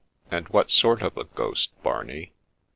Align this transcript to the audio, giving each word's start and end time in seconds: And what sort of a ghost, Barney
And 0.31 0.47
what 0.49 0.71
sort 0.71 1.03
of 1.03 1.15
a 1.15 1.25
ghost, 1.25 1.73
Barney 1.83 2.33